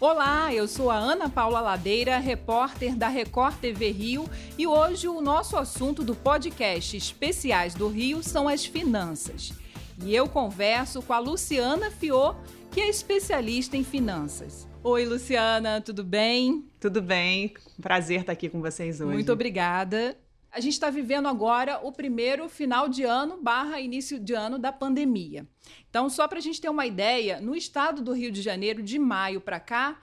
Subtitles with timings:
[0.00, 5.20] Olá, eu sou a Ana Paula Ladeira, repórter da Record TV Rio, e hoje o
[5.20, 9.52] nosso assunto do podcast Especiais do Rio são as finanças.
[10.00, 12.36] E eu converso com a Luciana Fiô,
[12.70, 14.68] que é especialista em finanças.
[14.84, 16.64] Oi, Luciana, tudo bem?
[16.78, 17.52] Tudo bem,
[17.82, 19.12] prazer estar aqui com vocês hoje.
[19.12, 20.16] Muito obrigada.
[20.50, 24.72] A gente está vivendo agora o primeiro final de ano barra início de ano da
[24.72, 25.46] pandemia.
[25.90, 28.98] Então, só para a gente ter uma ideia, no estado do Rio de Janeiro, de
[28.98, 30.00] maio para cá,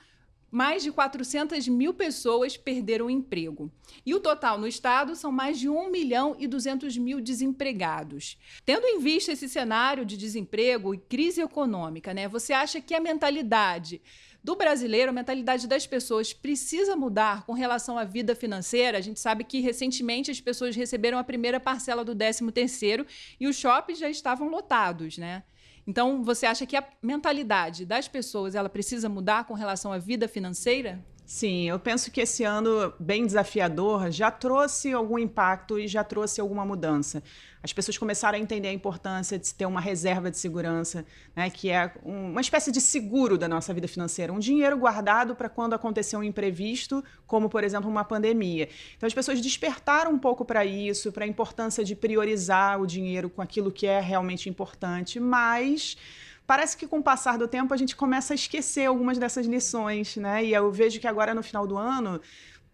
[0.51, 3.69] mais de 400 mil pessoas perderam o emprego.
[4.05, 8.37] E o total no estado são mais de 1 milhão e 200 mil desempregados.
[8.63, 13.01] Tendo em vista esse cenário de desemprego e crise econômica, né, você acha que a
[13.01, 14.01] mentalidade
[14.45, 18.99] do brasileiro, a mentalidade das pessoas precisa mudar com relação à vida financeira.
[18.99, 23.07] A gente sabe que recentemente as pessoas receberam a primeira parcela do 13 terceiro
[23.39, 25.41] e os shoppings já estavam lotados, né?
[25.87, 30.27] Então, você acha que a mentalidade das pessoas ela precisa mudar com relação à vida
[30.27, 31.03] financeira?
[31.25, 36.39] Sim, eu penso que esse ano bem desafiador já trouxe algum impacto e já trouxe
[36.39, 37.23] alguma mudança.
[37.63, 41.03] As pessoas começaram a entender a importância de ter uma reserva de segurança,
[41.35, 45.49] né, que é uma espécie de seguro da nossa vida financeira, um dinheiro guardado para
[45.49, 48.69] quando acontecer um imprevisto, como por exemplo uma pandemia.
[48.95, 53.31] Então as pessoas despertaram um pouco para isso, para a importância de priorizar o dinheiro
[53.31, 55.97] com aquilo que é realmente importante, mas
[56.45, 60.15] parece que com o passar do tempo a gente começa a esquecer algumas dessas lições,
[60.17, 60.43] né?
[60.43, 62.21] E eu vejo que agora no final do ano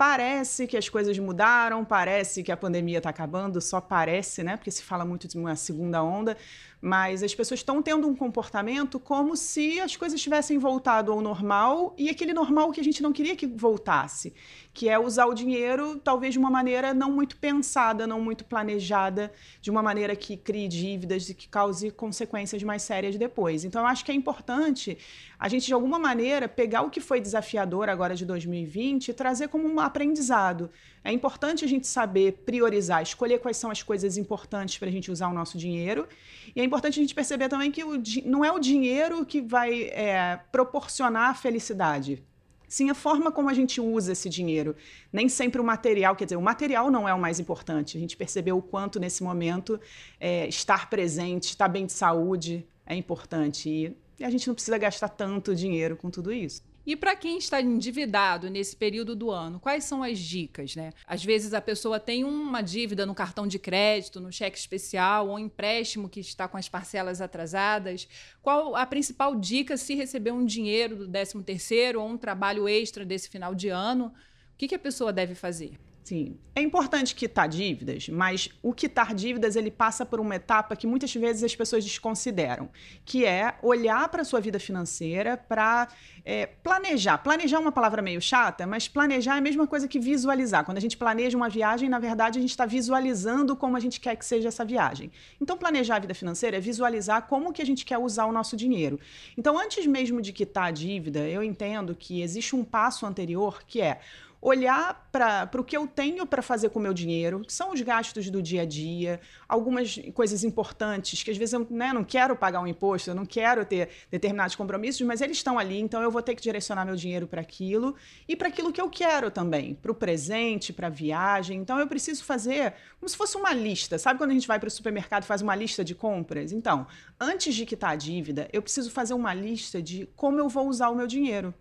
[0.01, 4.57] parece que as coisas mudaram, parece que a pandemia está acabando, só parece, né?
[4.57, 6.35] Porque se fala muito de uma segunda onda,
[6.81, 11.93] mas as pessoas estão tendo um comportamento como se as coisas tivessem voltado ao normal
[11.99, 14.33] e aquele normal que a gente não queria que voltasse,
[14.73, 19.31] que é usar o dinheiro talvez de uma maneira não muito pensada, não muito planejada,
[19.61, 23.65] de uma maneira que crie dívidas e que cause consequências mais sérias depois.
[23.65, 24.97] Então eu acho que é importante
[25.37, 29.49] a gente de alguma maneira pegar o que foi desafiador agora de 2020 e trazer
[29.49, 30.69] como um aprendizado.
[31.03, 35.11] É importante a gente saber priorizar, escolher quais são as coisas importantes para a gente
[35.11, 36.07] usar o nosso dinheiro.
[36.55, 39.83] E é importante a gente perceber também que o, não é o dinheiro que vai
[39.85, 42.23] é, proporcionar a felicidade.
[42.71, 44.77] Sim, a forma como a gente usa esse dinheiro.
[45.11, 47.97] Nem sempre o material, quer dizer, o material não é o mais importante.
[47.97, 49.77] A gente percebeu o quanto, nesse momento,
[50.17, 53.69] é, estar presente, estar bem de saúde é importante.
[53.69, 56.63] E, e a gente não precisa gastar tanto dinheiro com tudo isso.
[56.85, 60.91] E para quem está endividado nesse período do ano, quais são as dicas, né?
[61.05, 65.37] Às vezes a pessoa tem uma dívida no cartão de crédito, no cheque especial ou
[65.37, 68.07] empréstimo que está com as parcelas atrasadas.
[68.41, 73.29] Qual a principal dica se receber um dinheiro do 13º ou um trabalho extra desse
[73.29, 74.07] final de ano?
[74.53, 75.77] O que, que a pessoa deve fazer?
[76.03, 80.87] Sim, é importante quitar dívidas, mas o quitar dívidas ele passa por uma etapa que
[80.87, 82.69] muitas vezes as pessoas desconsideram,
[83.05, 85.87] que é olhar para a sua vida financeira para
[86.25, 87.19] é, planejar.
[87.19, 90.65] Planejar é uma palavra meio chata, mas planejar é a mesma coisa que visualizar.
[90.65, 93.99] Quando a gente planeja uma viagem, na verdade a gente está visualizando como a gente
[93.99, 95.11] quer que seja essa viagem.
[95.39, 98.57] Então planejar a vida financeira é visualizar como que a gente quer usar o nosso
[98.57, 98.99] dinheiro.
[99.37, 103.81] Então antes mesmo de quitar a dívida, eu entendo que existe um passo anterior que
[103.81, 103.99] é
[104.41, 107.81] olhar para o que eu tenho para fazer com o meu dinheiro, que são os
[107.81, 112.35] gastos do dia a dia, algumas coisas importantes que às vezes eu né, não quero
[112.35, 116.09] pagar um imposto, eu não quero ter determinados compromissos, mas eles estão ali, então eu
[116.09, 117.95] vou ter que direcionar meu dinheiro para aquilo
[118.27, 121.59] e para aquilo que eu quero também, para o presente, para a viagem.
[121.59, 123.99] Então eu preciso fazer como se fosse uma lista.
[123.99, 126.51] Sabe quando a gente vai para o supermercado e faz uma lista de compras?
[126.51, 126.87] Então,
[127.19, 130.89] antes de quitar a dívida, eu preciso fazer uma lista de como eu vou usar
[130.89, 131.53] o meu dinheiro.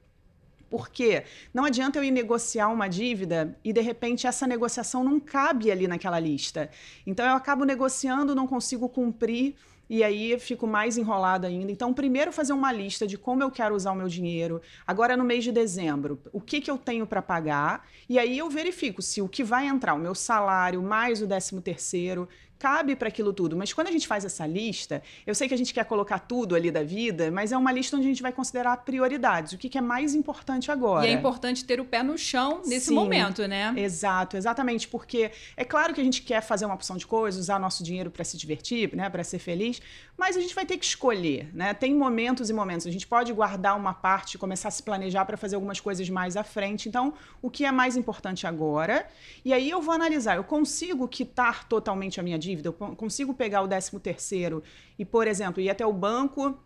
[0.70, 5.70] Porque não adianta eu ir negociar uma dívida e de repente essa negociação não cabe
[5.70, 6.70] ali naquela lista.
[7.06, 9.56] Então eu acabo negociando, não consigo cumprir
[9.90, 11.72] e aí fico mais enrolada ainda.
[11.72, 14.62] Então, primeiro fazer uma lista de como eu quero usar o meu dinheiro.
[14.86, 17.84] Agora no mês de dezembro, o que, que eu tenho para pagar?
[18.08, 21.60] E aí eu verifico se o que vai entrar, o meu salário mais o décimo
[21.60, 22.28] terceiro,
[22.60, 23.56] cabe para aquilo tudo.
[23.56, 26.54] Mas quando a gente faz essa lista, eu sei que a gente quer colocar tudo
[26.54, 29.70] ali da vida, mas é uma lista onde a gente vai considerar prioridades, o que,
[29.70, 31.06] que é mais importante agora.
[31.06, 33.72] E é importante ter o pé no chão nesse Sim, momento, né?
[33.76, 37.58] Exato, exatamente, porque é claro que a gente quer fazer uma opção de coisas, usar
[37.58, 39.80] nosso dinheiro para se divertir, né, para ser feliz,
[40.18, 41.72] mas a gente vai ter que escolher, né?
[41.72, 42.86] Tem momentos e momentos.
[42.86, 46.36] A gente pode guardar uma parte, começar a se planejar para fazer algumas coisas mais
[46.36, 46.90] à frente.
[46.90, 49.08] Então, o que é mais importante agora?
[49.42, 52.49] E aí eu vou analisar, eu consigo quitar totalmente a minha dívida?
[52.50, 54.62] Dívida, eu consigo pegar o 13 terceiro
[54.98, 56.58] e, por exemplo, ir até o banco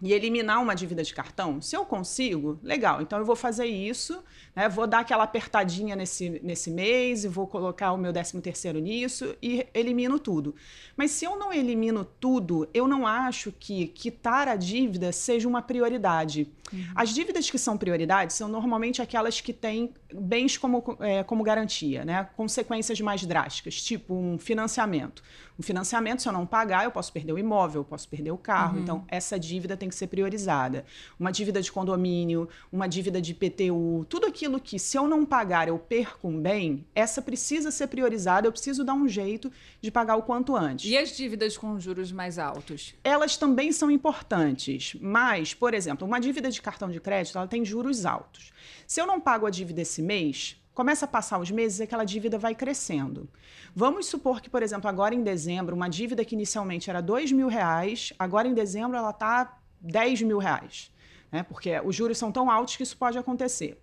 [0.00, 4.22] e eliminar uma dívida de cartão, se eu consigo, legal, então eu vou fazer isso,
[4.54, 8.78] né, vou dar aquela apertadinha nesse, nesse mês e vou colocar o meu 13 terceiro
[8.78, 10.54] nisso e elimino tudo.
[10.96, 15.62] Mas se eu não elimino tudo, eu não acho que quitar a dívida seja uma
[15.62, 16.48] prioridade.
[16.72, 16.84] Uhum.
[16.94, 22.04] As dívidas que são prioridade são normalmente aquelas que têm bens como, é, como garantia,
[22.04, 25.22] né, consequências mais drásticas, tipo um financiamento.
[25.58, 28.38] Um financiamento, se eu não pagar, eu posso perder o imóvel, eu posso perder o
[28.38, 28.82] carro, uhum.
[28.82, 30.84] então essa dívida tem tem que ser priorizada.
[31.18, 35.68] Uma dívida de condomínio, uma dívida de PTU, tudo aquilo que, se eu não pagar,
[35.68, 39.50] eu perco um bem, essa precisa ser priorizada, eu preciso dar um jeito
[39.80, 40.90] de pagar o quanto antes.
[40.90, 42.94] E as dívidas com juros mais altos?
[43.02, 47.64] Elas também são importantes, mas, por exemplo, uma dívida de cartão de crédito, ela tem
[47.64, 48.52] juros altos.
[48.86, 52.04] Se eu não pago a dívida esse mês, começa a passar os meses e aquela
[52.04, 53.28] dívida vai crescendo.
[53.74, 57.48] Vamos supor que, por exemplo, agora em dezembro, uma dívida que inicialmente era dois mil
[57.48, 60.90] reais, agora em dezembro ela está 10 mil reais.
[61.30, 61.42] Né?
[61.42, 63.80] Porque os juros são tão altos que isso pode acontecer.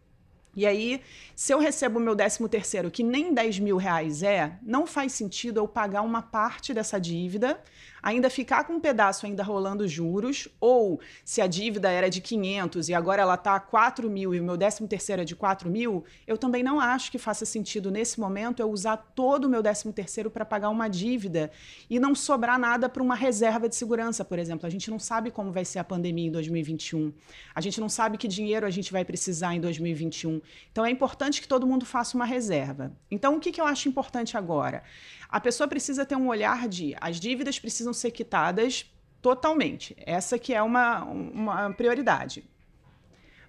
[0.55, 1.01] E aí,
[1.35, 5.11] se eu recebo o meu 13 terceiro, que nem 10 mil reais é, não faz
[5.11, 7.59] sentido eu pagar uma parte dessa dívida
[8.05, 12.87] ainda ficar com um pedaço ainda rolando juros, ou se a dívida era de 500
[12.87, 15.67] e agora ela está a 4 mil e o meu 13 terceiro é de 4
[15.71, 19.63] mil, eu também não acho que faça sentido nesse momento eu usar todo o meu
[19.63, 21.49] 13 terceiro para pagar uma dívida
[21.89, 24.67] e não sobrar nada para uma reserva de segurança, por exemplo.
[24.67, 27.11] A gente não sabe como vai ser a pandemia em 2021.
[27.55, 30.39] A gente não sabe que dinheiro a gente vai precisar em 2021.
[30.71, 32.95] Então é importante que todo mundo faça uma reserva.
[33.09, 34.83] Então o que, que eu acho importante agora?
[35.29, 38.91] A pessoa precisa ter um olhar de as dívidas precisam ser quitadas
[39.21, 39.95] totalmente.
[39.99, 42.43] Essa que é uma, uma prioridade.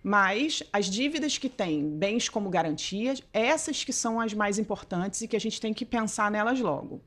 [0.02, 5.28] Mas as dívidas que têm bens como garantias, essas que são as mais importantes e
[5.28, 7.02] que a gente tem que pensar nelas logo.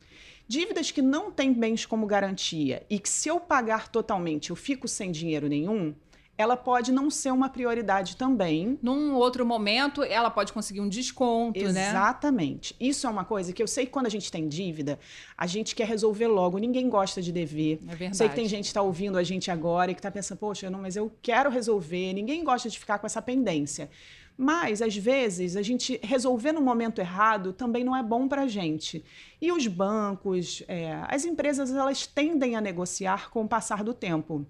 [0.47, 4.87] Dívidas que não têm bens como garantia e que se eu pagar totalmente eu fico
[4.87, 5.95] sem dinheiro nenhum,
[6.39, 8.79] ela pode não ser uma prioridade também.
[8.81, 11.73] Num outro momento, ela pode conseguir um desconto, Exatamente.
[11.73, 11.89] né?
[11.89, 12.75] Exatamente.
[12.79, 14.97] Isso é uma coisa que eu sei que quando a gente tem dívida,
[15.37, 16.57] a gente quer resolver logo.
[16.57, 17.81] Ninguém gosta de dever.
[17.85, 18.15] É verdade.
[18.15, 20.69] Sei que tem gente que está ouvindo a gente agora e que está pensando, poxa,
[20.69, 22.13] não, mas eu quero resolver.
[22.13, 23.89] Ninguém gosta de ficar com essa pendência.
[24.37, 28.47] Mas, às vezes, a gente resolver no momento errado também não é bom para a
[28.47, 29.03] gente.
[29.41, 34.47] E os bancos, é, as empresas, elas tendem a negociar com o passar do tempo.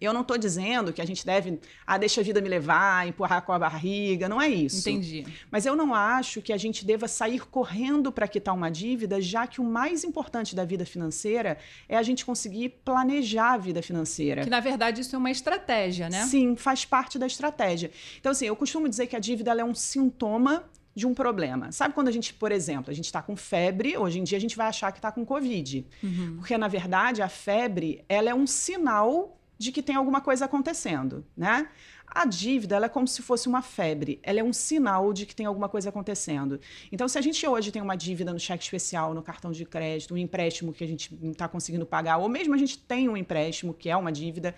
[0.00, 3.42] Eu não estou dizendo que a gente deve, ah, deixa a vida me levar, empurrar
[3.42, 4.88] com a barriga, não é isso.
[4.88, 5.26] Entendi.
[5.50, 9.46] Mas eu não acho que a gente deva sair correndo para quitar uma dívida, já
[9.46, 11.58] que o mais importante da vida financeira
[11.88, 14.42] é a gente conseguir planejar a vida financeira.
[14.44, 16.24] Que na verdade isso é uma estratégia, né?
[16.26, 17.90] Sim, faz parte da estratégia.
[18.18, 20.64] Então, assim, eu costumo dizer que a dívida é um sintoma
[20.96, 21.70] de um problema.
[21.72, 24.40] Sabe quando a gente, por exemplo, a gente está com febre, hoje em dia a
[24.40, 25.86] gente vai achar que está com Covid.
[26.02, 26.36] Uhum.
[26.38, 31.24] Porque, na verdade, a febre ela é um sinal de que tem alguma coisa acontecendo,
[31.36, 31.68] né?
[32.06, 35.44] A dívida é como se fosse uma febre, ela é um sinal de que tem
[35.44, 36.60] alguma coisa acontecendo.
[36.90, 40.14] Então, se a gente hoje tem uma dívida no cheque especial, no cartão de crédito,
[40.14, 43.16] um empréstimo que a gente não está conseguindo pagar, ou mesmo a gente tem um
[43.16, 44.54] empréstimo que é uma dívida,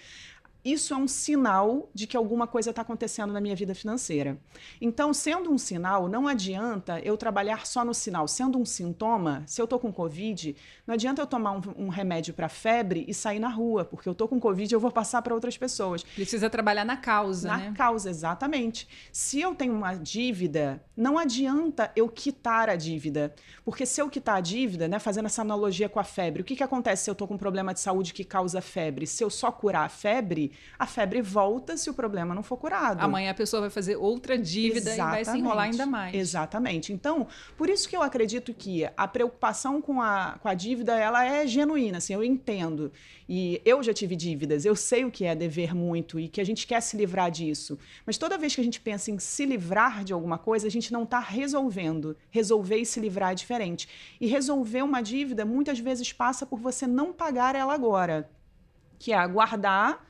[0.73, 4.39] isso é um sinal de que alguma coisa está acontecendo na minha vida financeira.
[4.81, 8.27] Então, sendo um sinal, não adianta eu trabalhar só no sinal.
[8.27, 10.57] Sendo um sintoma, se eu estou com Covid,
[10.87, 14.13] não adianta eu tomar um, um remédio para febre e sair na rua, porque eu
[14.13, 16.03] estou com Covid e eu vou passar para outras pessoas.
[16.03, 17.75] Precisa trabalhar na causa, na né?
[17.77, 18.89] Causa, exatamente.
[19.13, 23.35] Se eu tenho uma dívida, não adianta eu quitar a dívida,
[23.65, 26.57] porque se eu quitar a dívida, né, fazendo essa analogia com a febre, o que,
[26.57, 29.07] que acontece se eu estou com um problema de saúde que causa febre?
[29.07, 33.01] Se eu só curar a febre, a febre volta se o problema não for curado.
[33.01, 35.21] Amanhã a pessoa vai fazer outra dívida Exatamente.
[35.21, 36.15] e vai se enrolar ainda mais.
[36.15, 36.93] Exatamente.
[36.93, 41.25] Então, por isso que eu acredito que a preocupação com a, com a dívida, ela
[41.25, 42.93] é genuína, assim, eu entendo.
[43.29, 46.45] E eu já tive dívidas, eu sei o que é dever muito e que a
[46.45, 47.79] gente quer se livrar disso.
[48.07, 50.93] Mas toda vez que a gente pensa em se livrar de alguma coisa, a gente
[50.93, 52.17] não está resolvendo.
[52.31, 53.89] Resolver e se livrar é diferente.
[54.21, 58.31] E resolver uma dívida muitas vezes passa por você não pagar ela agora,
[58.99, 60.08] que é aguardar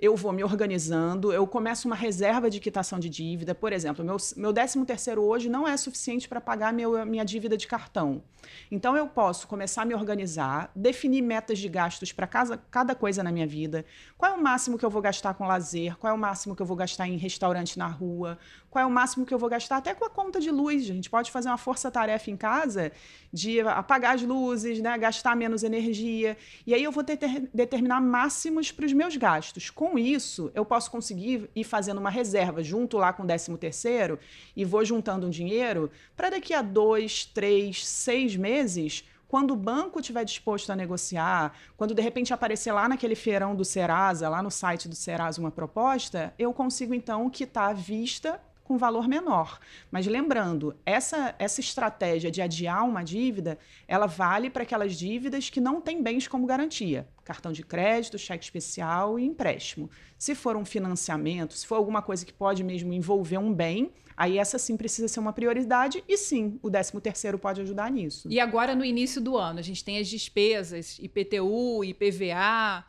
[0.00, 3.52] eu vou me organizando, eu começo uma reserva de quitação de dívida.
[3.52, 7.56] Por exemplo, meu, meu 13 terceiro hoje não é suficiente para pagar meu, minha dívida
[7.56, 8.22] de cartão.
[8.70, 13.32] Então, eu posso começar a me organizar, definir metas de gastos para cada coisa na
[13.32, 13.84] minha vida.
[14.16, 15.96] Qual é o máximo que eu vou gastar com lazer?
[15.98, 18.38] Qual é o máximo que eu vou gastar em restaurante na rua?
[18.70, 20.82] Qual é o máximo que eu vou gastar até com a conta de luz?
[20.82, 22.92] A gente pode fazer uma força-tarefa em casa
[23.32, 24.96] de apagar as luzes, né?
[24.98, 26.36] gastar menos energia.
[26.66, 27.18] E aí eu vou ter,
[27.52, 29.70] determinar máximos para os meus gastos.
[29.70, 34.18] Com isso, eu posso conseguir ir fazendo uma reserva junto lá com o 13 terceiro
[34.54, 40.00] e vou juntando um dinheiro para daqui a dois, três, seis meses quando o banco
[40.00, 44.50] estiver disposto a negociar, quando de repente aparecer lá naquele feirão do Serasa, lá no
[44.50, 49.58] site do Serasa, uma proposta, eu consigo então quitar à vista com valor menor.
[49.90, 53.58] Mas lembrando, essa, essa estratégia de adiar uma dívida,
[53.88, 57.08] ela vale para aquelas dívidas que não têm bens como garantia.
[57.24, 59.90] Cartão de crédito, cheque especial e empréstimo.
[60.18, 64.36] Se for um financiamento, se for alguma coisa que pode mesmo envolver um bem, aí
[64.36, 68.28] essa sim precisa ser uma prioridade e sim, o 13 terceiro pode ajudar nisso.
[68.30, 72.84] E agora no início do ano, a gente tem as despesas, IPTU, IPVA,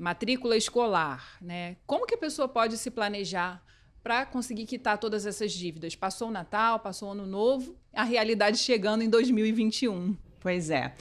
[0.00, 1.76] matrícula escolar, né?
[1.86, 3.62] Como que a pessoa pode se planejar
[4.02, 5.94] para conseguir quitar todas essas dívidas.
[5.94, 10.16] Passou o Natal, passou o Ano Novo, a realidade chegando em 2021.
[10.40, 10.94] Pois é.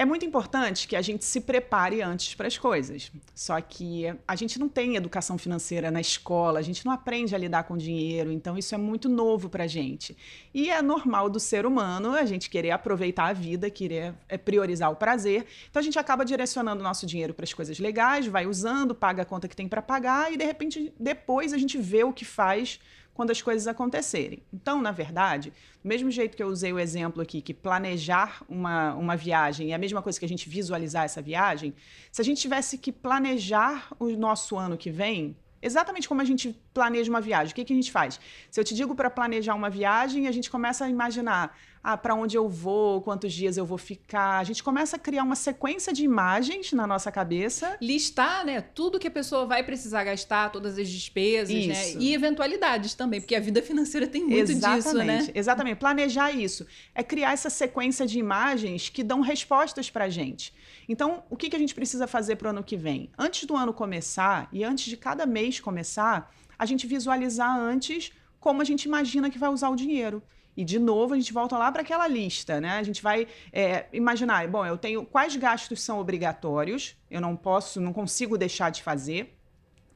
[0.00, 3.12] É muito importante que a gente se prepare antes para as coisas.
[3.34, 7.38] Só que a gente não tem educação financeira na escola, a gente não aprende a
[7.38, 10.16] lidar com dinheiro, então isso é muito novo para a gente.
[10.54, 14.90] E é normal do ser humano a gente querer aproveitar a vida, querer é, priorizar
[14.90, 15.44] o prazer.
[15.68, 19.20] Então a gente acaba direcionando o nosso dinheiro para as coisas legais, vai usando, paga
[19.20, 22.24] a conta que tem para pagar e de repente depois a gente vê o que
[22.24, 22.80] faz
[23.20, 24.42] quando as coisas acontecerem.
[24.50, 28.94] Então, na verdade, do mesmo jeito que eu usei o exemplo aqui, que planejar uma,
[28.94, 31.74] uma viagem é a mesma coisa que a gente visualizar essa viagem,
[32.10, 36.58] se a gente tivesse que planejar o nosso ano que vem, exatamente como a gente
[36.72, 38.20] planeja uma viagem, o que, que a gente faz?
[38.50, 42.14] Se eu te digo para planejar uma viagem, a gente começa a imaginar ah, para
[42.14, 44.38] onde eu vou, quantos dias eu vou ficar.
[44.38, 47.76] A gente começa a criar uma sequência de imagens na nossa cabeça.
[47.80, 51.98] Listar, né, tudo que a pessoa vai precisar gastar, todas as despesas, né, isso.
[51.98, 52.04] né?
[52.04, 55.26] E eventualidades também, porque a vida financeira tem muito exatamente, disso, né?
[55.34, 55.76] Exatamente.
[55.76, 60.52] Planejar isso é criar essa sequência de imagens que dão respostas para a gente.
[60.88, 63.10] Então, o que, que a gente precisa fazer para o ano que vem?
[63.18, 68.62] Antes do ano começar e antes de cada mês começar, a gente visualizar antes como
[68.62, 70.22] a gente imagina que vai usar o dinheiro.
[70.56, 72.72] E, de novo, a gente volta lá para aquela lista, né?
[72.78, 77.80] A gente vai é, imaginar, bom, eu tenho quais gastos são obrigatórios, eu não posso,
[77.80, 79.38] não consigo deixar de fazer,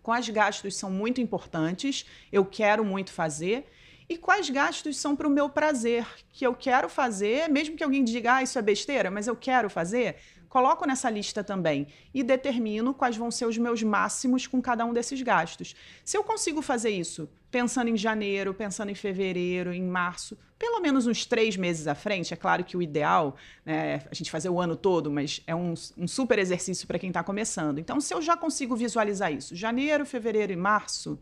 [0.03, 3.67] quais gastos são muito importantes, eu quero muito fazer,
[4.09, 8.05] e quais gastos são para o meu prazer, que eu quero fazer, mesmo que alguém
[8.05, 10.17] diga, ah, isso é besteira, mas eu quero fazer,
[10.54, 14.92] coloco nessa lista também e determino quais vão ser os meus máximos com cada um
[14.92, 15.75] desses gastos.
[16.04, 21.08] Se eu consigo fazer isso pensando em janeiro, pensando em fevereiro, em março, pelo menos
[21.08, 23.34] uns três meses à frente, é claro que o ideal
[23.66, 27.00] né, é a gente fazer o ano todo, mas é um, um super exercício para
[27.00, 27.80] quem está começando.
[27.80, 31.18] Então, se eu já consigo visualizar isso, janeiro, fevereiro e março,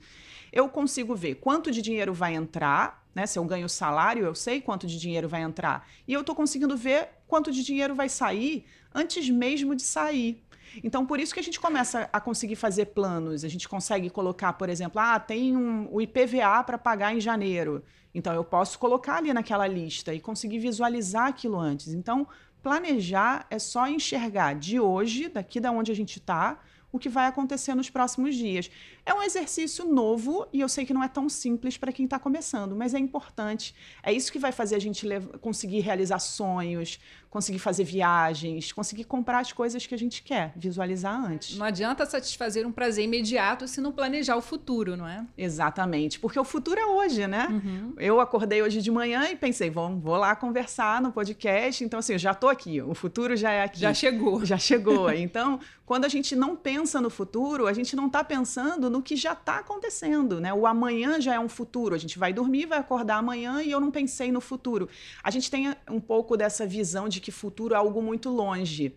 [0.52, 3.26] eu consigo ver quanto de dinheiro vai entrar, né?
[3.26, 5.86] Se eu ganho salário, eu sei quanto de dinheiro vai entrar.
[6.06, 8.64] E eu estou conseguindo ver quanto de dinheiro vai sair
[8.94, 10.42] antes mesmo de sair.
[10.82, 13.44] Então, por isso que a gente começa a conseguir fazer planos.
[13.44, 17.84] A gente consegue colocar, por exemplo, ah, tem um, o IPVA para pagar em janeiro.
[18.14, 21.88] Então, eu posso colocar ali naquela lista e conseguir visualizar aquilo antes.
[21.88, 22.26] Então,
[22.62, 26.58] planejar é só enxergar de hoje, daqui da onde a gente está,
[26.92, 28.70] o que vai acontecer nos próximos dias.
[29.04, 32.18] É um exercício novo e eu sei que não é tão simples para quem está
[32.18, 33.74] começando, mas é importante.
[34.02, 35.06] É isso que vai fazer a gente
[35.40, 37.00] conseguir realizar sonhos,
[37.32, 41.56] conseguir fazer viagens, conseguir comprar as coisas que a gente quer, visualizar antes.
[41.56, 45.24] Não adianta satisfazer um prazer imediato se não planejar o futuro, não é?
[45.36, 47.48] Exatamente, porque o futuro é hoje, né?
[47.50, 47.94] Uhum.
[47.96, 52.12] Eu acordei hoje de manhã e pensei, vou, vou lá conversar no podcast, então assim,
[52.12, 53.80] eu já estou aqui, o futuro já é aqui.
[53.80, 54.44] Já chegou.
[54.44, 55.10] Já chegou.
[55.10, 59.16] Então, quando a gente não pensa no futuro, a gente não está pensando no que
[59.16, 60.52] já está acontecendo, né?
[60.52, 63.80] O amanhã já é um futuro, a gente vai dormir, vai acordar amanhã e eu
[63.80, 64.88] não pensei no futuro.
[65.22, 68.94] A gente tem um pouco dessa visão de que futuro é algo muito longe.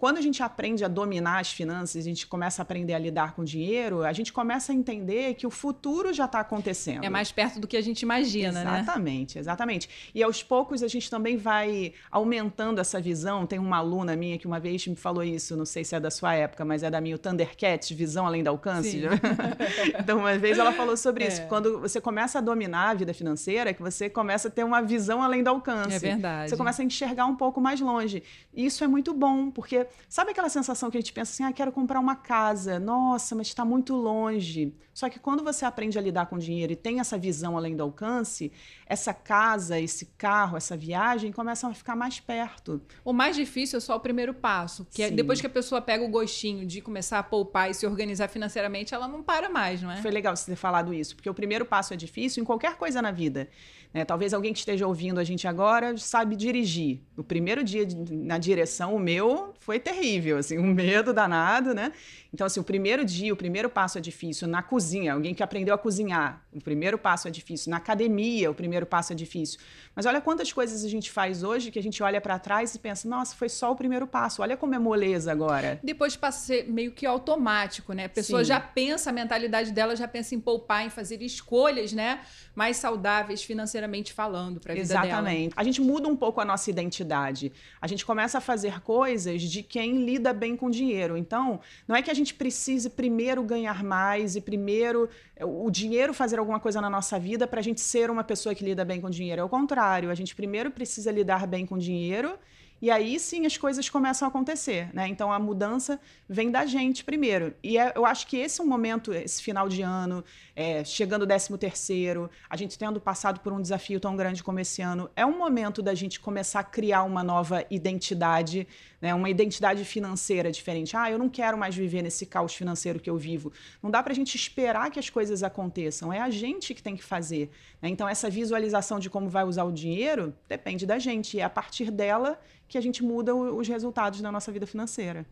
[0.00, 3.34] Quando a gente aprende a dominar as finanças, a gente começa a aprender a lidar
[3.34, 7.04] com dinheiro, a gente começa a entender que o futuro já está acontecendo.
[7.04, 8.80] É mais perto do que a gente imagina, exatamente, né?
[8.80, 9.88] Exatamente, exatamente.
[10.14, 13.44] E aos poucos a gente também vai aumentando essa visão.
[13.44, 16.10] Tem uma aluna minha que uma vez me falou isso, não sei se é da
[16.10, 19.02] sua época, mas é da minha, o Thundercat, Visão Além do Alcance.
[20.00, 21.28] então, uma vez ela falou sobre é.
[21.28, 21.42] isso.
[21.46, 24.80] Quando você começa a dominar a vida financeira, é que você começa a ter uma
[24.80, 25.94] visão além do alcance.
[25.94, 26.48] É verdade.
[26.48, 28.22] Você começa a enxergar um pouco mais longe.
[28.54, 31.52] E isso é muito bom, porque Sabe aquela sensação que a gente pensa assim, ah,
[31.52, 34.74] quero comprar uma casa, nossa, mas está muito longe.
[34.92, 37.82] Só que quando você aprende a lidar com dinheiro e tem essa visão além do
[37.82, 38.52] alcance,
[38.86, 42.82] essa casa, esse carro, essa viagem começam a ficar mais perto.
[43.04, 46.04] O mais difícil é só o primeiro passo, que é depois que a pessoa pega
[46.04, 49.90] o gostinho de começar a poupar e se organizar financeiramente, ela não para mais, não
[49.90, 50.02] é?
[50.02, 53.00] Foi legal você ter falado isso, porque o primeiro passo é difícil em qualquer coisa
[53.00, 53.48] na vida.
[53.92, 54.04] Né?
[54.04, 57.00] Talvez alguém que esteja ouvindo a gente agora sabe dirigir.
[57.16, 61.92] O primeiro dia na direção, o meu, foi terrível, assim, um medo danado, né?
[62.32, 64.46] Então, assim, o primeiro dia, o primeiro passo é difícil.
[64.46, 67.70] Na cozinha, alguém que aprendeu a cozinhar, o primeiro passo é difícil.
[67.70, 69.58] Na academia, o primeiro passo é difícil.
[69.94, 72.78] Mas olha quantas coisas a gente faz hoje que a gente olha para trás e
[72.78, 74.42] pensa, nossa, foi só o primeiro passo.
[74.42, 75.80] Olha como é moleza agora.
[75.82, 78.04] Depois passa a ser meio que automático, né?
[78.04, 78.48] A pessoa Sim.
[78.48, 82.20] já pensa, a mentalidade dela já pensa em poupar, em fazer escolhas, né?
[82.54, 85.50] Mais saudáveis financeiramente falando para a vida Exatamente.
[85.50, 85.52] dela.
[85.56, 87.52] A gente muda um pouco a nossa identidade.
[87.80, 91.16] A gente começa a fazer coisas de quem lida bem com dinheiro.
[91.16, 96.14] Então, não é que a gente precise primeiro ganhar mais e primeiro é, o dinheiro
[96.14, 99.00] fazer alguma coisa na nossa vida para a gente ser uma pessoa que lida bem
[99.00, 99.40] com dinheiro.
[99.40, 102.38] É o contrário, a gente primeiro precisa lidar bem com dinheiro
[102.82, 105.06] e aí sim as coisas começam a acontecer, né?
[105.06, 107.54] Então a mudança vem da gente primeiro.
[107.62, 110.24] E é, eu acho que esse é um momento, esse final de ano,
[110.56, 114.58] é, chegando o 13 terceiro, a gente tendo passado por um desafio tão grande como
[114.60, 118.66] esse ano, é um momento da gente começar a criar uma nova identidade,
[119.00, 119.14] né?
[119.14, 120.96] Uma identidade financeira diferente.
[120.96, 123.52] Ah, eu não quero mais viver nesse caos financeiro que eu vivo.
[123.82, 126.12] Não dá para a gente esperar que as coisas aconteçam.
[126.12, 127.50] É a gente que tem que fazer.
[127.80, 127.88] Né?
[127.88, 131.36] Então essa visualização de como vai usar o dinheiro depende da gente.
[131.36, 132.38] E é a partir dela
[132.68, 135.26] que a gente muda os resultados da nossa vida financeira.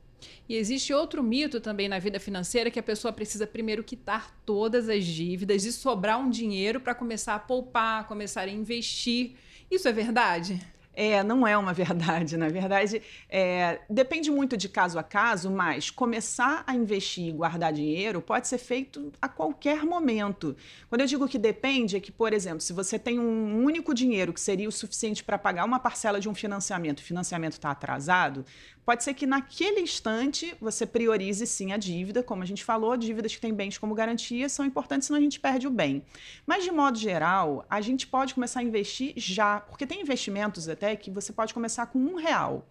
[0.49, 4.89] E existe outro mito também na vida financeira que a pessoa precisa primeiro quitar todas
[4.89, 9.37] as dívidas e sobrar um dinheiro para começar a poupar, começar a investir.
[9.71, 10.61] Isso é verdade?
[11.01, 12.37] É, não é uma verdade.
[12.37, 17.73] Na verdade, é, depende muito de caso a caso, mas começar a investir e guardar
[17.73, 20.57] dinheiro pode ser feito a qualquer momento.
[20.89, 24.33] Quando eu digo que depende, é que, por exemplo, se você tem um único dinheiro
[24.33, 28.45] que seria o suficiente para pagar uma parcela de um financiamento, o financiamento está atrasado,
[28.89, 33.35] Pode ser que naquele instante você priorize sim a dívida, como a gente falou, dívidas
[33.35, 36.03] que têm bens como garantia são importantes, senão a gente perde o bem.
[36.47, 40.97] Mas de modo geral, a gente pode começar a investir já, porque tem investimentos até
[40.97, 42.67] que você pode começar com um real.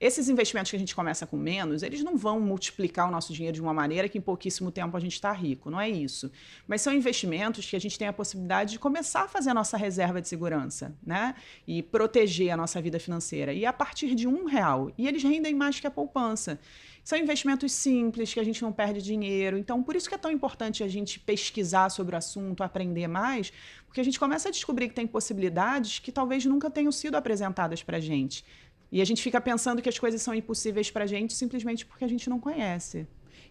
[0.00, 3.54] Esses investimentos que a gente começa com menos, eles não vão multiplicar o nosso dinheiro
[3.54, 6.30] de uma maneira que em pouquíssimo tempo a gente está rico, não é isso.
[6.66, 9.76] Mas são investimentos que a gente tem a possibilidade de começar a fazer a nossa
[9.76, 11.34] reserva de segurança, né?
[11.66, 13.52] E proteger a nossa vida financeira.
[13.52, 14.90] E a partir de um real.
[14.98, 16.58] E eles rendem mais que a poupança.
[17.04, 19.58] São investimentos simples, que a gente não perde dinheiro.
[19.58, 23.52] Então, por isso que é tão importante a gente pesquisar sobre o assunto, aprender mais,
[23.86, 27.82] porque a gente começa a descobrir que tem possibilidades que talvez nunca tenham sido apresentadas
[27.82, 28.44] para a gente.
[28.92, 32.04] E a gente fica pensando que as coisas são impossíveis para a gente simplesmente porque
[32.04, 33.06] a gente não conhece.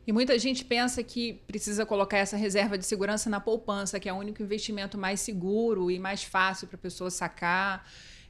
[0.06, 4.14] E muita gente pensa que precisa colocar essa reserva de segurança na poupança, que é
[4.14, 7.88] o único investimento mais seguro e mais fácil para a pessoa sacar.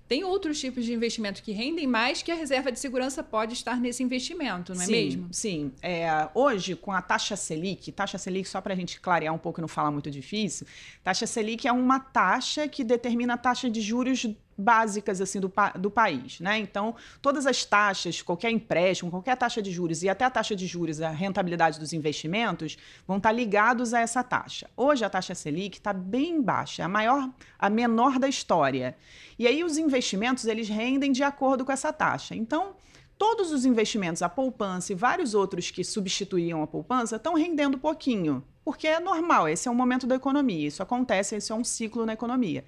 [0.08, 3.80] Tem outros tipos de investimento que rendem mais que a reserva de segurança pode estar
[3.80, 5.28] nesse investimento, não é sim, mesmo?
[5.32, 5.72] Sim.
[5.82, 9.60] É, hoje, com a taxa Selic, taxa Selic, só para a gente clarear um pouco
[9.60, 10.68] e não falar muito difícil,
[11.02, 14.28] taxa Selic é uma taxa que determina a taxa de juros
[14.62, 16.58] básicas assim do, do país, né?
[16.58, 20.68] Então, todas as taxas, qualquer empréstimo, qualquer taxa de juros e até a taxa de
[20.68, 24.70] juros, a rentabilidade dos investimentos vão estar ligados a essa taxa.
[24.78, 28.96] Hoje a taxa Selic está bem baixa, a maior, a menor da história.
[29.38, 32.36] E aí os investimentos eles rendem de acordo com essa taxa.
[32.36, 32.76] Então,
[33.18, 38.44] todos os investimentos, a poupança e vários outros que substituíam a poupança estão rendendo pouquinho,
[38.64, 42.06] porque é normal, esse é um momento da economia, isso acontece, esse é um ciclo
[42.06, 42.64] na economia.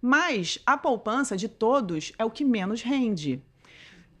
[0.00, 3.42] Mas a poupança de todos é o que menos rende.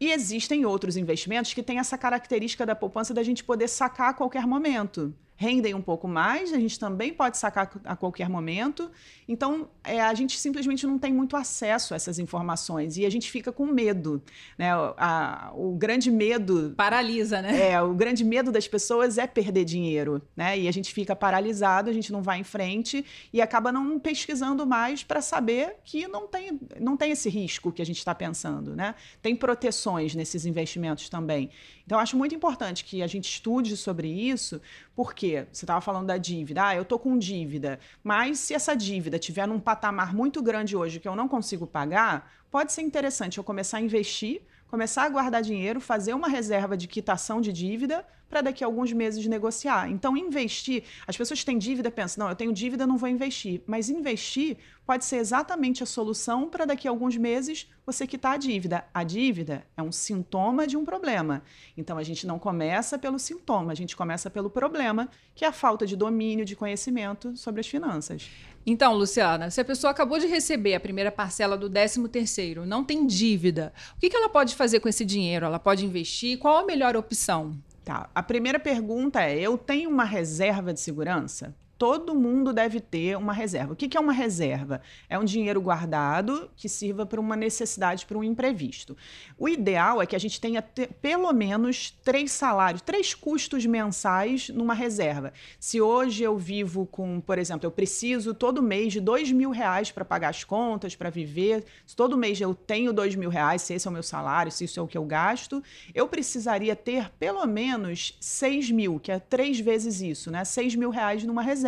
[0.00, 4.14] E existem outros investimentos que têm essa característica da poupança da gente poder sacar a
[4.14, 8.90] qualquer momento rendem um pouco mais, a gente também pode sacar a qualquer momento.
[9.28, 13.30] Então, é, a gente simplesmente não tem muito acesso a essas informações e a gente
[13.30, 14.20] fica com medo.
[14.58, 14.72] Né?
[14.96, 16.74] A, o grande medo.
[16.76, 17.70] Paralisa, né?
[17.70, 20.20] É, o grande medo das pessoas é perder dinheiro.
[20.36, 20.58] Né?
[20.58, 24.66] E a gente fica paralisado, a gente não vai em frente e acaba não pesquisando
[24.66, 28.74] mais para saber que não tem, não tem esse risco que a gente está pensando.
[28.74, 28.92] Né?
[29.22, 31.48] Tem proteções nesses investimentos também.
[31.86, 34.60] Então, acho muito importante que a gente estude sobre isso,
[34.98, 36.66] porque você estava falando da dívida.
[36.66, 40.98] Ah, eu estou com dívida, mas se essa dívida tiver num patamar muito grande hoje
[40.98, 45.40] que eu não consigo pagar, pode ser interessante eu começar a investir, começar a guardar
[45.40, 49.90] dinheiro, fazer uma reserva de quitação de dívida para daqui a alguns meses negociar.
[49.90, 53.62] Então, investir, as pessoas têm dívida pensam, não, eu tenho dívida, não vou investir.
[53.66, 58.36] Mas investir pode ser exatamente a solução para daqui a alguns meses você quitar a
[58.36, 58.84] dívida.
[58.92, 61.42] A dívida é um sintoma de um problema.
[61.76, 65.52] Então, a gente não começa pelo sintoma, a gente começa pelo problema, que é a
[65.52, 68.28] falta de domínio, de conhecimento sobre as finanças.
[68.66, 72.84] Então, Luciana, se a pessoa acabou de receber a primeira parcela do 13 terceiro, não
[72.84, 75.46] tem dívida, o que ela pode fazer com esse dinheiro?
[75.46, 76.38] Ela pode investir?
[76.38, 77.58] Qual a melhor opção?
[77.88, 78.10] Tá.
[78.14, 81.56] A primeira pergunta é: eu tenho uma reserva de segurança?
[81.78, 83.72] Todo mundo deve ter uma reserva.
[83.72, 84.82] O que, é uma reserva?
[85.08, 88.96] É um dinheiro guardado que sirva para uma necessidade, para um imprevisto.
[89.38, 94.74] O ideal é que a gente tenha pelo menos três salários, três custos mensais numa
[94.74, 95.32] reserva.
[95.60, 99.92] Se hoje eu vivo com, por exemplo, eu preciso todo mês de dois mil reais
[99.92, 103.74] para pagar as contas, para viver, se todo mês eu tenho dois mil reais, se
[103.74, 105.62] esse é o meu salário, se isso é o que eu gasto,
[105.94, 110.44] eu precisaria ter pelo menos seis mil, que é três vezes isso, né?
[110.44, 111.67] Seis mil reais numa reserva.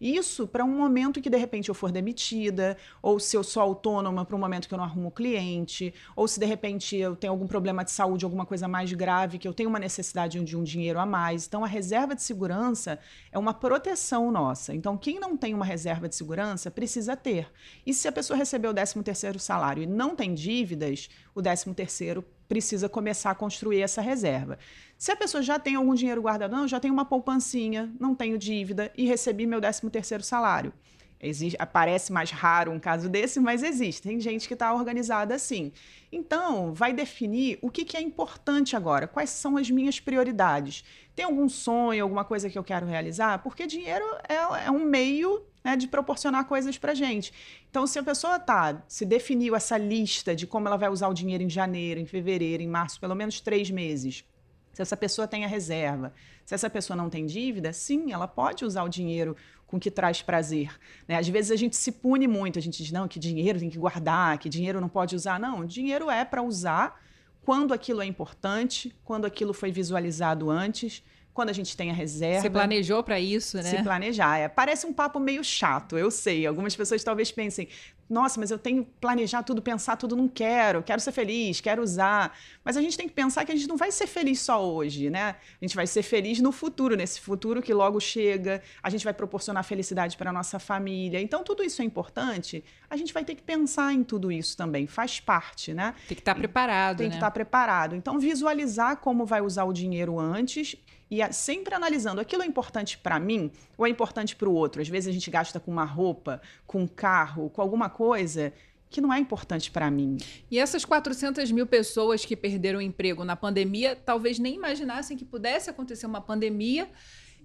[0.00, 4.24] Isso para um momento que de repente eu for demitida, ou se eu sou autônoma
[4.24, 7.46] para um momento que eu não arrumo cliente, ou se de repente eu tenho algum
[7.46, 10.98] problema de saúde, alguma coisa mais grave, que eu tenho uma necessidade de um dinheiro
[10.98, 11.46] a mais.
[11.46, 12.98] Então a reserva de segurança
[13.30, 14.74] é uma proteção nossa.
[14.74, 17.48] Então quem não tem uma reserva de segurança precisa ter.
[17.86, 21.72] E se a pessoa recebeu o 13 terceiro salário e não tem dívidas, o 13
[21.74, 24.58] terceiro precisa começar a construir essa reserva.
[24.98, 28.36] Se a pessoa já tem algum dinheiro guardado, não, já tenho uma poupancinha, não tenho
[28.36, 30.70] dívida e recebi meu 13 terceiro salário.
[31.18, 34.02] Existe, parece mais raro um caso desse, mas existe.
[34.02, 35.72] Tem gente que está organizada assim.
[36.10, 40.84] Então, vai definir o que, que, é importante agora, quais são as minhas prioridades.
[41.14, 43.38] Tem algum sonho, alguma coisa que eu quero realizar?
[43.38, 47.32] Porque dinheiro é, é um meio né, de proporcionar coisas para gente.
[47.70, 51.14] Então, se a pessoa tá, se definiu essa lista de como ela vai usar o
[51.14, 54.24] dinheiro em janeiro, em fevereiro, em março, pelo menos três meses,
[54.72, 56.12] se essa pessoa tem a reserva,
[56.44, 60.20] se essa pessoa não tem dívida, sim, ela pode usar o dinheiro com que traz
[60.20, 60.70] prazer.
[61.06, 61.16] Né?
[61.16, 63.78] Às vezes a gente se pune muito, a gente diz, não, que dinheiro tem que
[63.78, 65.38] guardar, que dinheiro não pode usar.
[65.38, 67.00] Não, dinheiro é para usar
[67.42, 72.42] quando aquilo é importante, quando aquilo foi visualizado antes, quando a gente tem a reserva.
[72.42, 73.62] Você planejou para isso, né?
[73.62, 74.38] Se planejar.
[74.38, 74.48] É.
[74.48, 76.46] Parece um papo meio chato, eu sei.
[76.46, 77.68] Algumas pessoas talvez pensem,
[78.12, 81.82] nossa, mas eu tenho que planejar tudo, pensar tudo, não quero, quero ser feliz, quero
[81.82, 82.36] usar.
[82.62, 85.08] Mas a gente tem que pensar que a gente não vai ser feliz só hoje,
[85.08, 85.36] né?
[85.60, 89.14] A gente vai ser feliz no futuro, nesse futuro que logo chega, a gente vai
[89.14, 91.18] proporcionar felicidade para a nossa família.
[91.18, 92.62] Então, tudo isso é importante.
[92.90, 95.94] A gente vai ter que pensar em tudo isso também, faz parte, né?
[96.06, 96.98] Tem que estar tá preparado.
[96.98, 97.10] Tem né?
[97.12, 97.96] que estar tá preparado.
[97.96, 100.76] Então, visualizar como vai usar o dinheiro antes
[101.12, 104.80] e sempre analisando aquilo é importante para mim ou é importante para o outro.
[104.80, 108.50] Às vezes a gente gasta com uma roupa, com um carro, com alguma coisa
[108.88, 110.16] que não é importante para mim.
[110.50, 115.24] E essas 400 mil pessoas que perderam o emprego na pandemia talvez nem imaginassem que
[115.24, 116.88] pudesse acontecer uma pandemia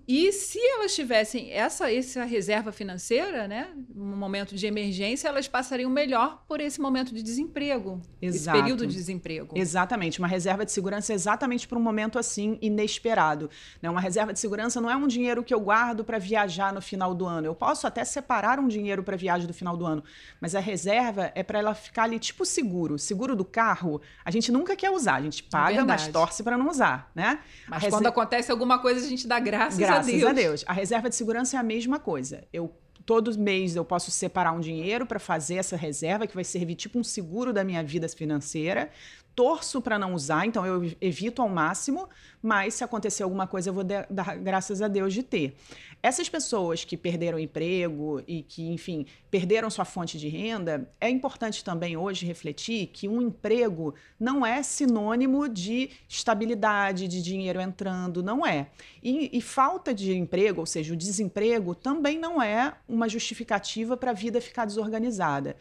[0.07, 5.91] e se elas tivessem essa, essa reserva financeira, né, no momento de emergência, elas passariam
[5.91, 8.57] melhor por esse momento de desemprego, Exato.
[8.57, 9.57] esse período de desemprego.
[9.57, 13.49] Exatamente, uma reserva de segurança é exatamente para um momento assim inesperado.
[13.81, 13.89] Né?
[13.89, 17.13] Uma reserva de segurança não é um dinheiro que eu guardo para viajar no final
[17.13, 17.45] do ano.
[17.45, 20.01] Eu posso até separar um dinheiro para viagem do final do ano,
[20.39, 22.97] mas a reserva é para ela ficar ali tipo seguro.
[22.97, 26.57] Seguro do carro, a gente nunca quer usar, a gente paga, é mas torce para
[26.57, 27.39] não usar, né?
[27.67, 30.65] Mas quando acontece alguma coisa, a gente dá graças Gra Graças a Deus.
[30.67, 32.43] A reserva de segurança é a mesma coisa.
[32.51, 32.73] Eu
[33.05, 36.99] todo mês eu posso separar um dinheiro para fazer essa reserva que vai servir tipo
[36.99, 38.89] um seguro da minha vida financeira
[39.37, 42.09] torço para não usar, então eu evito ao máximo,
[42.41, 45.55] mas se acontecer alguma coisa eu vou dar graças a Deus de ter.
[46.01, 51.63] Essas pessoas que perderam emprego e que, enfim, perderam sua fonte de renda, é importante
[51.63, 58.43] também hoje refletir que um emprego não é sinônimo de estabilidade, de dinheiro entrando, não
[58.43, 58.71] é.
[59.03, 64.09] E, e falta de emprego, ou seja, o desemprego, também não é uma justificativa para
[64.09, 65.55] a vida ficar desorganizada.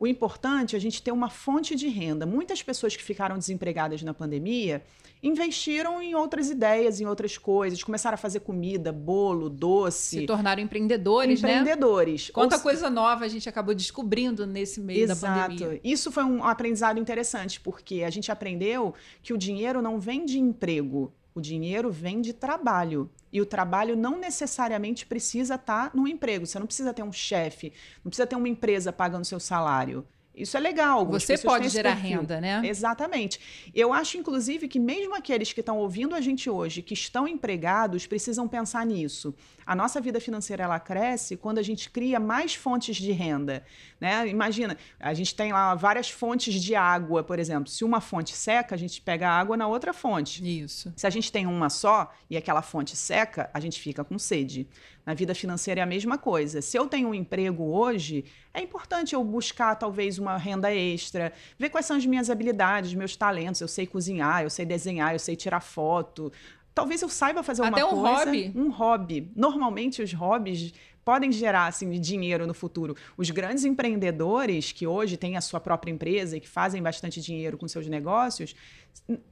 [0.00, 2.24] O importante é a gente ter uma fonte de renda.
[2.24, 4.82] Muitas pessoas que ficaram desempregadas na pandemia
[5.20, 10.20] investiram em outras ideias, em outras coisas, começaram a fazer comida, bolo, doce.
[10.20, 11.42] Se tornaram empreendedores, empreendedores.
[11.42, 11.72] né?
[11.72, 12.30] Empreendedores.
[12.30, 12.62] Quanta Ou...
[12.62, 15.20] coisa nova a gente acabou descobrindo nesse meio Exato.
[15.20, 15.66] da pandemia.
[15.66, 15.80] Exato.
[15.82, 20.38] Isso foi um aprendizado interessante, porque a gente aprendeu que o dinheiro não vem de
[20.38, 23.10] emprego, o dinheiro vem de trabalho.
[23.32, 26.46] E o trabalho não necessariamente precisa estar no emprego.
[26.46, 27.72] Você não precisa ter um chefe,
[28.04, 30.06] não precisa ter uma empresa pagando seu salário.
[30.38, 31.04] Isso é legal.
[31.06, 32.62] Você pode gerar renda, né?
[32.64, 33.40] Exatamente.
[33.74, 38.06] Eu acho, inclusive, que mesmo aqueles que estão ouvindo a gente hoje, que estão empregados,
[38.06, 39.34] precisam pensar nisso.
[39.66, 43.62] A nossa vida financeira ela cresce quando a gente cria mais fontes de renda.
[44.00, 44.26] Né?
[44.28, 47.68] Imagina, a gente tem lá várias fontes de água, por exemplo.
[47.68, 50.42] Se uma fonte seca, a gente pega a água na outra fonte.
[50.62, 50.90] Isso.
[50.96, 54.66] Se a gente tem uma só e aquela fonte seca, a gente fica com sede.
[55.08, 56.60] Na vida financeira é a mesma coisa.
[56.60, 61.70] Se eu tenho um emprego hoje, é importante eu buscar talvez uma renda extra, ver
[61.70, 63.62] quais são as minhas habilidades, meus talentos.
[63.62, 66.30] Eu sei cozinhar, eu sei desenhar, eu sei tirar foto.
[66.74, 68.24] Talvez eu saiba fazer Até uma um coisa.
[68.26, 68.52] Hobby.
[68.54, 69.32] Um hobby.
[69.34, 70.74] Normalmente os hobbies
[71.08, 72.94] podem gerar assim, dinheiro no futuro.
[73.16, 77.56] Os grandes empreendedores que hoje têm a sua própria empresa e que fazem bastante dinheiro
[77.56, 78.54] com seus negócios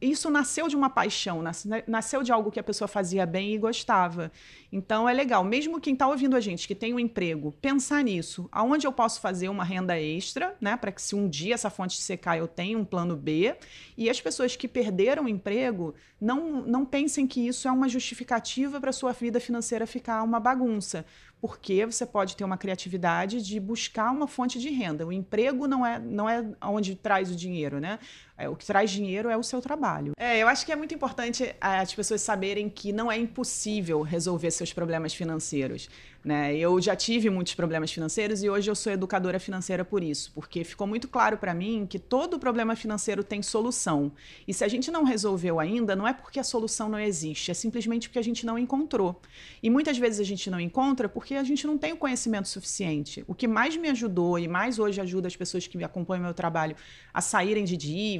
[0.00, 1.42] isso nasceu de uma paixão,
[1.86, 4.32] nasceu de algo que a pessoa fazia bem e gostava.
[4.72, 8.48] Então é legal, mesmo quem está ouvindo a gente que tem um emprego, pensar nisso.
[8.50, 10.76] Aonde eu posso fazer uma renda extra, né?
[10.76, 13.54] Para que se um dia essa fonte secar, eu tenha um plano B.
[13.96, 18.80] E as pessoas que perderam o emprego, não, não pensem que isso é uma justificativa
[18.80, 21.04] para sua vida financeira ficar uma bagunça
[21.40, 25.06] porque você pode ter uma criatividade de buscar uma fonte de renda.
[25.06, 27.98] O emprego não é, não é onde traz o dinheiro, né?
[28.38, 30.12] É, o que traz dinheiro é o seu trabalho.
[30.18, 34.02] É, eu acho que é muito importante é, as pessoas saberem que não é impossível
[34.02, 35.88] resolver seus problemas financeiros.
[36.26, 36.56] Né?
[36.56, 40.64] Eu já tive muitos problemas financeiros e hoje eu sou educadora financeira por isso, porque
[40.64, 44.10] ficou muito claro para mim que todo problema financeiro tem solução.
[44.46, 47.54] E se a gente não resolveu ainda, não é porque a solução não existe, é
[47.54, 49.20] simplesmente porque a gente não encontrou.
[49.62, 53.24] E muitas vezes a gente não encontra porque a gente não tem o conhecimento suficiente.
[53.28, 56.74] O que mais me ajudou e mais hoje ajuda as pessoas que acompanham meu trabalho
[57.14, 57.76] a saírem de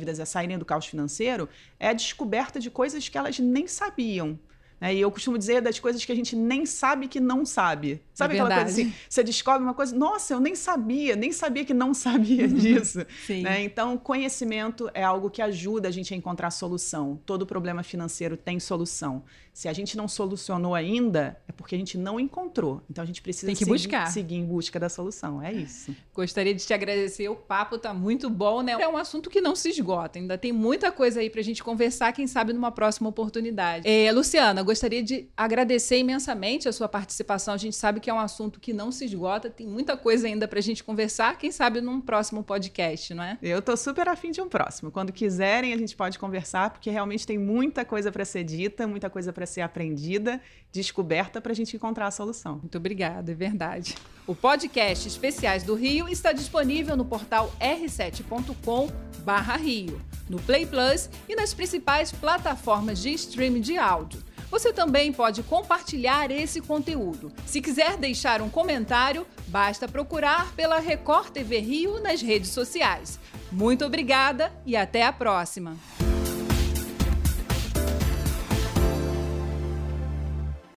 [0.06, 4.38] dívidas, a saírem do caos financeiro, é a descoberta de coisas que elas nem sabiam.
[4.80, 4.94] Né?
[4.94, 8.02] E eu costumo dizer das coisas que a gente nem sabe que não sabe.
[8.12, 8.92] Sabe é aquela coisa assim?
[9.08, 12.98] Você descobre uma coisa, nossa, eu nem sabia, nem sabia que não sabia disso.
[13.42, 13.62] né?
[13.62, 17.18] Então, conhecimento é algo que ajuda a gente a encontrar solução.
[17.24, 19.24] Todo problema financeiro tem solução.
[19.56, 22.82] Se a gente não solucionou ainda, é porque a gente não encontrou.
[22.90, 24.06] Então, a gente precisa tem que seguir, buscar.
[24.08, 25.40] seguir em busca da solução.
[25.42, 25.96] É isso.
[26.14, 27.26] Gostaria de te agradecer.
[27.30, 28.72] O papo está muito bom, né?
[28.72, 30.18] É um assunto que não se esgota.
[30.18, 33.88] Ainda tem muita coisa aí para a gente conversar, quem sabe numa próxima oportunidade.
[33.88, 37.54] É, Luciana, gostaria de agradecer imensamente a sua participação.
[37.54, 40.46] A gente sabe que é um assunto que não se esgota, tem muita coisa ainda
[40.46, 43.38] para a gente conversar, quem sabe num próximo podcast, não é?
[43.40, 44.90] Eu tô super afim de um próximo.
[44.90, 49.08] Quando quiserem, a gente pode conversar, porque realmente tem muita coisa para ser dita, muita
[49.08, 50.40] coisa para ser aprendida,
[50.72, 52.58] descoberta para a gente encontrar a solução.
[52.58, 53.94] Muito obrigada, é verdade.
[54.26, 61.54] O podcast Especiais do Rio está disponível no portal r7.com/rio, no Play Plus e nas
[61.54, 64.24] principais plataformas de streaming de áudio.
[64.50, 67.32] Você também pode compartilhar esse conteúdo.
[67.44, 73.18] Se quiser deixar um comentário, basta procurar pela Record TV Rio nas redes sociais.
[73.50, 75.76] Muito obrigada e até a próxima!